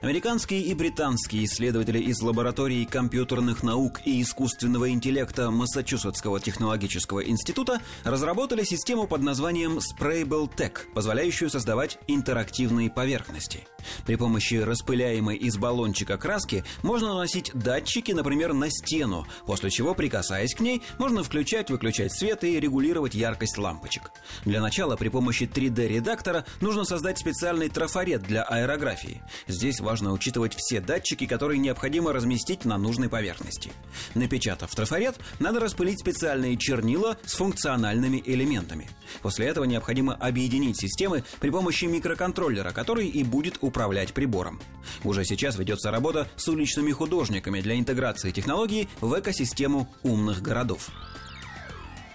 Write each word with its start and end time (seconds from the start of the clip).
Американские 0.00 0.62
и 0.62 0.74
британские 0.74 1.44
исследователи 1.44 1.98
из 1.98 2.20
лаборатории 2.20 2.84
компьютерных 2.84 3.62
наук 3.62 4.00
и 4.04 4.22
искусственного 4.22 4.90
интеллекта 4.90 5.50
Массачусетского 5.50 6.40
технологического 6.40 7.24
института 7.24 7.80
разработали 8.04 8.64
систему 8.64 9.06
под 9.06 9.22
названием 9.22 9.78
Sprayable 9.78 10.50
Tech, 10.54 10.92
позволяющую 10.94 11.50
создавать 11.50 11.98
интерактивные 12.06 12.90
поверхности. 12.90 13.66
При 14.06 14.16
помощи 14.16 14.54
распыляемой 14.54 15.36
из 15.36 15.56
баллончика 15.56 16.18
краски 16.18 16.64
можно 16.82 17.08
наносить 17.08 17.50
датчики, 17.54 18.12
например, 18.12 18.52
на 18.52 18.70
стену, 18.70 19.26
после 19.46 19.70
чего, 19.70 19.94
прикасаясь 19.94 20.54
к 20.54 20.60
ней, 20.60 20.82
можно 20.98 21.22
включать-выключать 21.22 22.12
свет 22.12 22.44
и 22.44 22.58
регулировать 22.58 23.14
яркость 23.14 23.58
лампочек. 23.58 24.10
Для 24.44 24.60
начала 24.60 24.96
при 24.96 25.08
помощи 25.08 25.44
3D-редактора 25.44 26.44
нужно 26.60 26.84
создать 26.84 27.18
специальный 27.18 27.68
трафарет 27.68 28.22
для 28.22 28.42
аэрографии. 28.42 29.22
Здесь 29.46 29.69
важно 29.78 30.12
учитывать 30.12 30.56
все 30.56 30.80
датчики, 30.80 31.26
которые 31.26 31.58
необходимо 31.58 32.12
разместить 32.12 32.64
на 32.64 32.78
нужной 32.78 33.08
поверхности. 33.08 33.70
Напечатав 34.16 34.74
трафарет, 34.74 35.20
надо 35.38 35.60
распылить 35.60 36.00
специальные 36.00 36.56
чернила 36.56 37.16
с 37.24 37.34
функциональными 37.34 38.20
элементами. 38.26 38.90
После 39.22 39.46
этого 39.46 39.64
необходимо 39.64 40.14
объединить 40.14 40.80
системы 40.80 41.22
при 41.38 41.50
помощи 41.50 41.84
микроконтроллера, 41.84 42.72
который 42.72 43.06
и 43.06 43.22
будет 43.22 43.58
управлять 43.60 44.12
прибором. 44.14 44.60
Уже 45.04 45.24
сейчас 45.24 45.56
ведется 45.56 45.90
работа 45.90 46.26
с 46.36 46.48
уличными 46.48 46.90
художниками 46.90 47.60
для 47.60 47.78
интеграции 47.78 48.30
технологии 48.32 48.88
в 49.00 49.16
экосистему 49.18 49.88
умных 50.02 50.42
городов. 50.42 50.90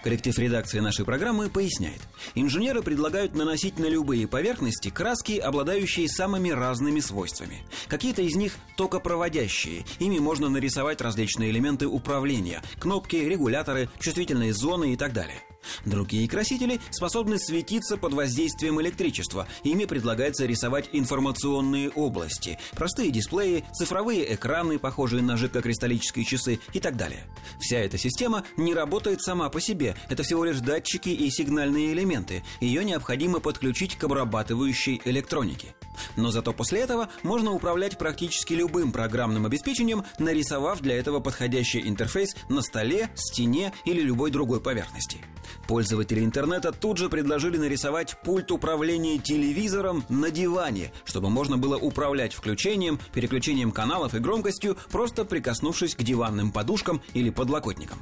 Коллектив 0.05 0.37
редакции 0.37 0.77
нашей 0.81 1.03
программы 1.03 1.49
поясняет. 1.49 1.99
Инженеры 2.35 2.83
предлагают 2.83 3.33
наносить 3.33 3.79
на 3.79 3.87
любые 3.87 4.27
поверхности 4.27 4.89
краски, 4.89 5.39
обладающие 5.39 6.07
самыми 6.07 6.51
разными 6.51 6.99
свойствами. 6.99 7.63
Какие-то 7.87 8.21
из 8.21 8.35
них 8.35 8.53
токопроводящие. 8.77 9.83
Ими 9.97 10.19
можно 10.19 10.47
нарисовать 10.47 11.01
различные 11.01 11.49
элементы 11.49 11.87
управления. 11.87 12.61
Кнопки, 12.77 13.15
регуляторы, 13.15 13.89
чувствительные 13.99 14.53
зоны 14.53 14.93
и 14.93 14.95
так 14.95 15.11
далее. 15.11 15.41
Другие 15.85 16.27
красители 16.27 16.79
способны 16.91 17.37
светиться 17.39 17.97
под 17.97 18.13
воздействием 18.13 18.81
электричества. 18.81 19.47
Ими 19.63 19.85
предлагается 19.85 20.45
рисовать 20.45 20.89
информационные 20.93 21.89
области. 21.89 22.57
Простые 22.73 23.11
дисплеи, 23.11 23.63
цифровые 23.73 24.33
экраны, 24.33 24.79
похожие 24.79 25.21
на 25.21 25.37
жидкокристаллические 25.37 26.25
часы 26.25 26.59
и 26.73 26.79
так 26.79 26.97
далее. 26.97 27.23
Вся 27.59 27.77
эта 27.79 27.97
система 27.97 28.43
не 28.57 28.73
работает 28.73 29.21
сама 29.21 29.49
по 29.49 29.61
себе. 29.61 29.95
Это 30.09 30.23
всего 30.23 30.45
лишь 30.45 30.59
датчики 30.59 31.09
и 31.09 31.29
сигнальные 31.29 31.93
элементы. 31.93 32.43
Ее 32.61 32.83
необходимо 32.83 33.39
подключить 33.39 33.95
к 33.95 34.03
обрабатывающей 34.03 35.01
электронике. 35.05 35.75
Но 36.15 36.31
зато 36.31 36.53
после 36.53 36.81
этого 36.81 37.09
можно 37.23 37.51
управлять 37.51 37.97
практически 37.97 38.53
любым 38.53 38.91
программным 38.91 39.45
обеспечением, 39.45 40.03
нарисовав 40.19 40.81
для 40.81 40.97
этого 40.97 41.19
подходящий 41.19 41.87
интерфейс 41.87 42.35
на 42.49 42.61
столе, 42.61 43.09
стене 43.15 43.73
или 43.85 44.01
любой 44.01 44.31
другой 44.31 44.61
поверхности. 44.61 45.23
Пользователи 45.67 46.23
интернета 46.23 46.71
тут 46.71 46.97
же 46.97 47.09
предложили 47.09 47.57
нарисовать 47.57 48.17
пульт 48.23 48.51
управления 48.51 49.17
телевизором 49.17 50.05
на 50.09 50.29
диване, 50.29 50.91
чтобы 51.05 51.29
можно 51.29 51.57
было 51.57 51.77
управлять 51.77 52.33
включением, 52.33 52.99
переключением 53.13 53.71
каналов 53.71 54.13
и 54.13 54.19
громкостью, 54.19 54.77
просто 54.91 55.25
прикоснувшись 55.25 55.95
к 55.95 56.03
диванным 56.03 56.51
подушкам 56.51 57.01
или 57.13 57.29
подлокотникам. 57.29 57.99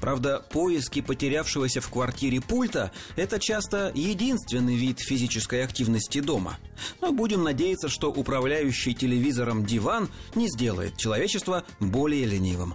Правда, 0.00 0.44
поиски 0.50 1.00
потерявшегося 1.00 1.80
в 1.80 1.88
квартире 1.90 2.40
пульта– 2.40 2.92
это 3.16 3.38
часто 3.38 3.92
единственный 3.94 4.76
вид 4.76 5.00
физической 5.00 5.64
активности 5.64 6.20
дома. 6.20 6.58
Но 7.00 7.12
будем 7.36 7.44
надеяться, 7.44 7.88
что 7.88 8.10
управляющий 8.10 8.94
телевизором 8.94 9.66
диван 9.66 10.08
не 10.34 10.48
сделает 10.48 10.96
человечество 10.96 11.64
более 11.80 12.24
ленивым. 12.24 12.74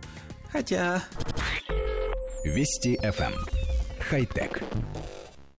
Хотя... 0.52 1.04
Вести 2.44 2.96
FM 2.98 3.34
хай-тек. 4.00 4.62